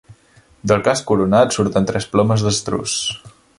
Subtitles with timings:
[0.71, 2.99] Del casc coronat surten tres plomes d'estruç.